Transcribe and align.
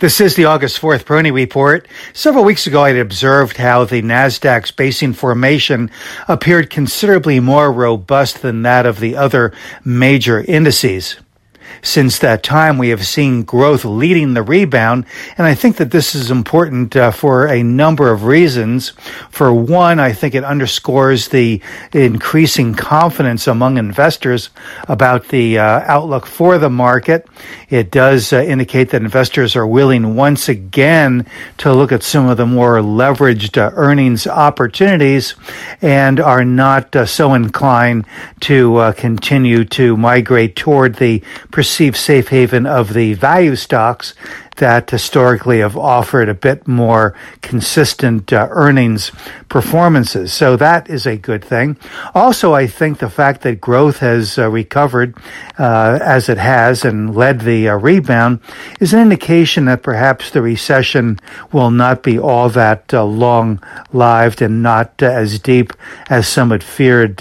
This 0.00 0.20
is 0.20 0.36
the 0.36 0.44
August 0.44 0.80
4th 0.80 1.02
Peroni 1.02 1.32
Report. 1.32 1.88
Several 2.12 2.44
weeks 2.44 2.68
ago, 2.68 2.84
I 2.84 2.90
had 2.90 2.98
observed 2.98 3.56
how 3.56 3.84
the 3.84 4.00
NASDAQ's 4.00 4.70
basing 4.70 5.12
formation 5.12 5.90
appeared 6.28 6.70
considerably 6.70 7.40
more 7.40 7.72
robust 7.72 8.40
than 8.40 8.62
that 8.62 8.86
of 8.86 9.00
the 9.00 9.16
other 9.16 9.52
major 9.84 10.40
indices. 10.40 11.16
Since 11.82 12.18
that 12.18 12.42
time, 12.42 12.78
we 12.78 12.88
have 12.88 13.06
seen 13.06 13.42
growth 13.42 13.84
leading 13.84 14.34
the 14.34 14.42
rebound, 14.42 15.06
and 15.36 15.46
I 15.46 15.54
think 15.54 15.76
that 15.76 15.90
this 15.90 16.14
is 16.14 16.30
important 16.30 16.96
uh, 16.96 17.10
for 17.10 17.46
a 17.46 17.62
number 17.62 18.10
of 18.10 18.24
reasons. 18.24 18.90
For 19.30 19.52
one, 19.52 20.00
I 20.00 20.12
think 20.12 20.34
it 20.34 20.44
underscores 20.44 21.28
the 21.28 21.60
increasing 21.92 22.74
confidence 22.74 23.46
among 23.46 23.78
investors 23.78 24.50
about 24.88 25.28
the 25.28 25.58
uh, 25.58 25.62
outlook 25.86 26.26
for 26.26 26.58
the 26.58 26.70
market. 26.70 27.26
It 27.70 27.90
does 27.90 28.32
uh, 28.32 28.42
indicate 28.42 28.90
that 28.90 29.02
investors 29.02 29.54
are 29.56 29.66
willing 29.66 30.16
once 30.16 30.48
again 30.48 31.26
to 31.58 31.72
look 31.72 31.92
at 31.92 32.02
some 32.02 32.28
of 32.28 32.36
the 32.36 32.46
more 32.46 32.78
leveraged 32.78 33.56
uh, 33.56 33.70
earnings 33.74 34.26
opportunities 34.26 35.34
and 35.80 36.20
are 36.20 36.44
not 36.44 36.94
uh, 36.96 37.06
so 37.06 37.34
inclined 37.34 38.04
to 38.40 38.76
uh, 38.76 38.92
continue 38.92 39.64
to 39.64 39.96
migrate 39.96 40.56
toward 40.56 40.96
the 40.96 41.22
perceived 41.58 41.96
safe 41.96 42.28
haven 42.28 42.66
of 42.66 42.94
the 42.94 43.14
value 43.14 43.56
stocks 43.56 44.14
that 44.58 44.88
historically 44.88 45.58
have 45.58 45.76
offered 45.76 46.28
a 46.28 46.34
bit 46.34 46.68
more 46.68 47.16
consistent 47.42 48.32
uh, 48.32 48.46
earnings 48.50 49.10
performances. 49.48 50.32
So 50.32 50.56
that 50.56 50.88
is 50.88 51.04
a 51.04 51.16
good 51.16 51.44
thing. 51.44 51.76
Also, 52.14 52.54
I 52.54 52.68
think 52.68 52.98
the 53.00 53.10
fact 53.10 53.42
that 53.42 53.60
growth 53.60 53.98
has 53.98 54.38
uh, 54.38 54.48
recovered 54.48 55.16
uh, 55.58 55.98
as 56.00 56.28
it 56.28 56.38
has 56.38 56.84
and 56.84 57.16
led 57.16 57.40
the 57.40 57.70
uh, 57.70 57.74
rebound 57.74 58.38
is 58.78 58.94
an 58.94 59.00
indication 59.00 59.64
that 59.64 59.82
perhaps 59.82 60.30
the 60.30 60.42
recession 60.42 61.18
will 61.50 61.72
not 61.72 62.04
be 62.04 62.20
all 62.20 62.48
that 62.50 62.94
uh, 62.94 63.04
long 63.04 63.60
lived 63.92 64.42
and 64.42 64.62
not 64.62 65.02
uh, 65.02 65.06
as 65.06 65.40
deep 65.40 65.72
as 66.08 66.28
some 66.28 66.52
had 66.52 66.62
feared 66.62 67.20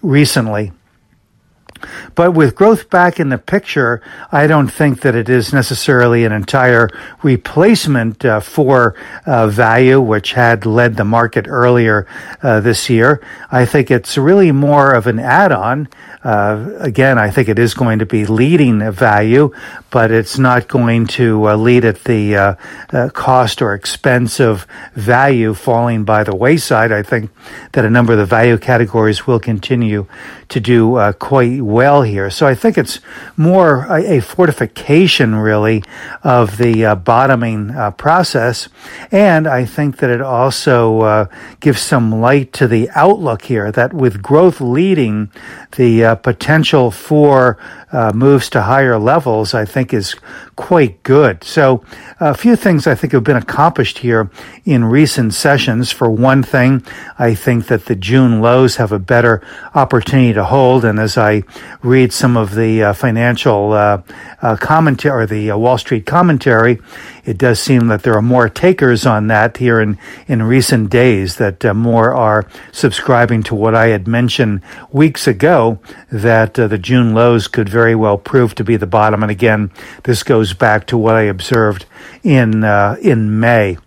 recently. 0.00 0.72
But 2.14 2.32
with 2.32 2.54
growth 2.54 2.90
back 2.90 3.20
in 3.20 3.28
the 3.28 3.38
picture, 3.38 4.00
I 4.32 4.46
don't 4.46 4.68
think 4.68 5.00
that 5.02 5.14
it 5.14 5.28
is 5.28 5.52
necessarily 5.52 6.24
an 6.24 6.32
entire 6.32 6.88
replacement 7.22 8.24
uh, 8.24 8.40
for 8.40 8.94
uh, 9.26 9.46
value, 9.48 10.00
which 10.00 10.32
had 10.32 10.66
led 10.66 10.96
the 10.96 11.04
market 11.04 11.46
earlier 11.48 12.06
uh, 12.42 12.60
this 12.60 12.88
year. 12.88 13.20
I 13.50 13.66
think 13.66 13.90
it's 13.90 14.16
really 14.16 14.52
more 14.52 14.92
of 14.92 15.06
an 15.06 15.18
add 15.18 15.52
on. 15.52 15.88
Uh, 16.22 16.70
again, 16.78 17.18
I 17.18 17.30
think 17.30 17.48
it 17.48 17.58
is 17.58 17.74
going 17.74 17.98
to 17.98 18.06
be 18.06 18.24
leading 18.24 18.90
value, 18.92 19.52
but 19.90 20.10
it's 20.10 20.38
not 20.38 20.68
going 20.68 21.06
to 21.18 21.50
uh, 21.50 21.56
lead 21.56 21.84
at 21.84 22.04
the 22.04 22.36
uh, 22.36 23.10
cost 23.10 23.60
or 23.60 23.74
expense 23.74 24.40
of 24.40 24.66
value 24.94 25.52
falling 25.52 26.04
by 26.04 26.24
the 26.24 26.34
wayside. 26.34 26.92
I 26.92 27.02
think 27.02 27.30
that 27.72 27.84
a 27.84 27.90
number 27.90 28.14
of 28.14 28.18
the 28.18 28.24
value 28.26 28.56
categories 28.56 29.26
will 29.26 29.40
continue 29.40 30.06
to 30.48 30.60
do 30.60 31.12
quite 31.18 31.60
well 31.60 31.73
here. 31.74 32.30
So 32.30 32.46
I 32.46 32.54
think 32.54 32.78
it's 32.78 33.00
more 33.36 33.86
a, 33.86 34.18
a 34.18 34.20
fortification, 34.20 35.34
really, 35.34 35.82
of 36.22 36.56
the 36.56 36.84
uh, 36.84 36.94
bottoming 36.94 37.70
uh, 37.70 37.90
process. 37.92 38.68
And 39.10 39.46
I 39.46 39.64
think 39.64 39.98
that 39.98 40.10
it 40.10 40.20
also 40.20 41.00
uh, 41.00 41.26
gives 41.60 41.80
some 41.80 42.20
light 42.20 42.52
to 42.54 42.68
the 42.68 42.88
outlook 42.94 43.42
here 43.42 43.70
that 43.72 43.92
with 43.92 44.22
growth 44.22 44.60
leading, 44.60 45.30
the 45.76 46.04
uh, 46.04 46.14
potential 46.16 46.90
for 46.90 47.58
uh, 47.94 48.12
moves 48.12 48.50
to 48.50 48.62
higher 48.62 48.98
levels, 48.98 49.54
I 49.54 49.64
think, 49.64 49.94
is 49.94 50.16
quite 50.56 51.02
good. 51.04 51.44
So, 51.44 51.84
a 52.18 52.34
few 52.34 52.56
things 52.56 52.86
I 52.86 52.94
think 52.96 53.12
have 53.12 53.22
been 53.22 53.36
accomplished 53.36 53.98
here 53.98 54.30
in 54.64 54.84
recent 54.84 55.32
sessions. 55.34 55.92
For 55.92 56.10
one 56.10 56.42
thing, 56.42 56.84
I 57.18 57.34
think 57.34 57.68
that 57.68 57.86
the 57.86 57.94
June 57.94 58.40
lows 58.40 58.76
have 58.76 58.90
a 58.90 58.98
better 58.98 59.42
opportunity 59.74 60.32
to 60.32 60.44
hold. 60.44 60.84
And 60.84 60.98
as 60.98 61.16
I 61.16 61.44
read 61.82 62.12
some 62.12 62.36
of 62.36 62.54
the 62.54 62.82
uh, 62.82 62.92
financial 62.92 63.72
uh, 63.72 64.02
uh 64.42 64.56
commentary 64.56 65.22
or 65.22 65.26
the 65.26 65.50
uh, 65.50 65.56
Wall 65.56 65.78
Street 65.78 66.06
commentary, 66.06 66.80
it 67.24 67.38
does 67.38 67.60
seem 67.60 67.88
that 67.88 68.02
there 68.02 68.14
are 68.14 68.22
more 68.22 68.48
takers 68.48 69.06
on 69.06 69.28
that 69.28 69.56
here 69.56 69.80
in, 69.80 69.98
in 70.26 70.42
recent 70.42 70.90
days, 70.90 71.36
that 71.36 71.64
uh, 71.64 71.74
more 71.74 72.14
are 72.14 72.46
subscribing 72.72 73.42
to 73.42 73.54
what 73.54 73.74
I 73.74 73.88
had 73.88 74.06
mentioned 74.06 74.62
weeks 74.92 75.26
ago, 75.26 75.78
that 76.10 76.54
the 76.54 76.78
June 76.78 77.14
lows 77.14 77.48
could 77.48 77.68
very 77.68 77.94
well 77.94 78.18
prove 78.18 78.54
to 78.56 78.64
be 78.64 78.76
the 78.76 78.86
bottom. 78.86 79.22
And 79.22 79.30
again, 79.30 79.70
this 80.04 80.22
goes 80.22 80.52
back 80.52 80.86
to 80.88 80.98
what 80.98 81.14
I 81.14 81.22
observed 81.22 81.86
in, 82.22 82.64
in 82.64 83.40
May. 83.40 83.78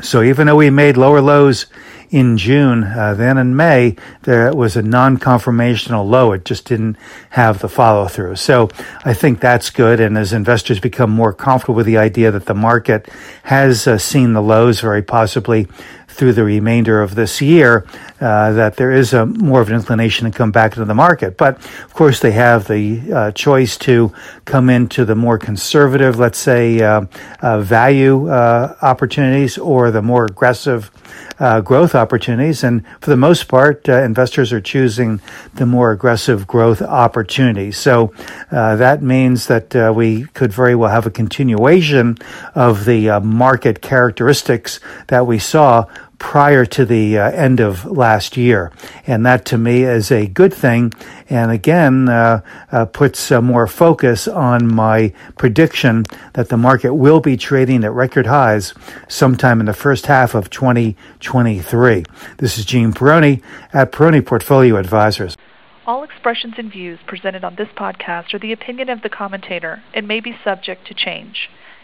So 0.00 0.22
even 0.22 0.46
though 0.46 0.56
we 0.56 0.70
made 0.70 0.96
lower 0.96 1.20
lows 1.20 1.66
in 2.12 2.36
June, 2.36 2.84
uh, 2.84 3.14
then 3.14 3.38
in 3.38 3.56
May, 3.56 3.96
there 4.24 4.52
was 4.54 4.76
a 4.76 4.82
non-conformational 4.82 6.08
low. 6.08 6.32
It 6.32 6.44
just 6.44 6.66
didn't 6.66 6.98
have 7.30 7.60
the 7.60 7.70
follow 7.70 8.06
through. 8.06 8.36
So 8.36 8.68
I 9.02 9.14
think 9.14 9.40
that's 9.40 9.70
good. 9.70 9.98
And 9.98 10.18
as 10.18 10.34
investors 10.34 10.78
become 10.78 11.10
more 11.10 11.32
comfortable 11.32 11.74
with 11.74 11.86
the 11.86 11.96
idea 11.96 12.30
that 12.30 12.44
the 12.44 12.54
market 12.54 13.08
has 13.44 13.86
uh, 13.86 13.96
seen 13.96 14.34
the 14.34 14.42
lows 14.42 14.80
very 14.80 15.02
possibly 15.02 15.66
through 16.06 16.34
the 16.34 16.44
remainder 16.44 17.00
of 17.00 17.14
this 17.14 17.40
year, 17.40 17.86
uh, 18.20 18.52
that 18.52 18.76
there 18.76 18.92
is 18.92 19.14
a 19.14 19.24
more 19.24 19.62
of 19.62 19.70
an 19.70 19.74
inclination 19.74 20.30
to 20.30 20.36
come 20.36 20.52
back 20.52 20.72
into 20.72 20.84
the 20.84 20.94
market. 20.94 21.38
But 21.38 21.56
of 21.56 21.94
course, 21.94 22.20
they 22.20 22.32
have 22.32 22.68
the 22.68 23.00
uh, 23.10 23.32
choice 23.32 23.78
to 23.78 24.12
come 24.44 24.68
into 24.68 25.06
the 25.06 25.14
more 25.14 25.38
conservative, 25.38 26.18
let's 26.18 26.38
say, 26.38 26.82
uh, 26.82 27.06
uh 27.40 27.60
value 27.60 28.30
opportunities 28.30 29.56
or 29.56 29.90
the 29.90 30.02
more 30.02 30.26
aggressive 30.26 30.90
growth 31.64 31.94
opportunities. 31.94 32.01
And 32.64 32.84
for 33.00 33.10
the 33.10 33.16
most 33.16 33.48
part, 33.48 33.88
uh, 33.88 34.02
investors 34.02 34.52
are 34.52 34.60
choosing 34.60 35.20
the 35.54 35.66
more 35.66 35.92
aggressive 35.92 36.46
growth 36.46 36.82
opportunities. 36.82 37.76
So 37.76 38.12
uh, 38.50 38.76
that 38.76 39.02
means 39.02 39.46
that 39.46 39.74
uh, 39.74 39.92
we 39.94 40.24
could 40.34 40.52
very 40.52 40.74
well 40.74 40.90
have 40.90 41.06
a 41.06 41.10
continuation 41.10 42.18
of 42.54 42.84
the 42.84 43.20
market 43.20 43.80
characteristics 43.82 44.80
that 45.08 45.26
we 45.26 45.38
saw 45.38 45.86
prior 46.22 46.64
to 46.64 46.84
the 46.84 47.18
uh, 47.18 47.30
end 47.32 47.58
of 47.58 47.84
last 47.84 48.36
year. 48.36 48.70
And 49.08 49.26
that 49.26 49.44
to 49.46 49.58
me 49.58 49.82
is 49.82 50.12
a 50.12 50.28
good 50.28 50.54
thing. 50.54 50.92
And 51.28 51.50
again, 51.50 52.08
uh, 52.08 52.42
uh, 52.70 52.86
puts 52.86 53.32
uh, 53.32 53.42
more 53.42 53.66
focus 53.66 54.28
on 54.28 54.72
my 54.72 55.12
prediction 55.36 56.04
that 56.34 56.48
the 56.48 56.56
market 56.56 56.94
will 56.94 57.18
be 57.18 57.36
trading 57.36 57.82
at 57.82 57.92
record 57.92 58.26
highs 58.26 58.72
sometime 59.08 59.58
in 59.58 59.66
the 59.66 59.74
first 59.74 60.06
half 60.06 60.36
of 60.36 60.48
2023. 60.48 62.04
This 62.38 62.56
is 62.56 62.64
Gene 62.64 62.92
Peroni 62.92 63.42
at 63.72 63.90
Peroni 63.90 64.24
Portfolio 64.24 64.76
Advisors. 64.76 65.36
All 65.86 66.04
expressions 66.04 66.54
and 66.56 66.70
views 66.70 67.00
presented 67.04 67.42
on 67.42 67.56
this 67.56 67.68
podcast 67.76 68.32
are 68.32 68.38
the 68.38 68.52
opinion 68.52 68.88
of 68.88 69.02
the 69.02 69.10
commentator 69.10 69.82
and 69.92 70.06
may 70.06 70.20
be 70.20 70.38
subject 70.44 70.86
to 70.86 70.94
change. 70.94 71.50